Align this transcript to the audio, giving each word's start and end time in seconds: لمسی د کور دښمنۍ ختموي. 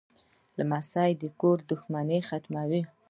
لمسی 0.57 1.11
د 1.21 1.23
کور 1.39 1.57
دښمنۍ 1.69 2.19
ختموي. 2.29 2.81